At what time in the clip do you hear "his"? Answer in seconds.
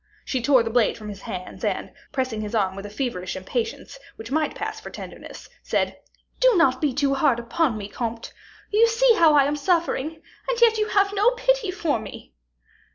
1.09-1.21, 2.41-2.55